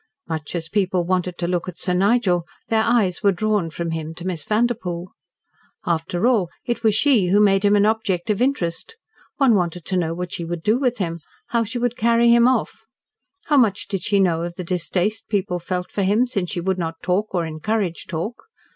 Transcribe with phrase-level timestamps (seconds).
[0.27, 4.15] Much as people wanted to look at Sir Nigel, their eyes were drawn from him
[4.15, 5.11] to Miss Vanderpoel.
[5.85, 8.95] After all it was she who made him an object of interest.
[9.37, 11.19] One wanted to know what she would do with him
[11.49, 12.83] how she would "carry him off."
[13.45, 16.79] How much did she know of the distaste people felt for him, since she would
[16.79, 18.45] not talk or encourage talk?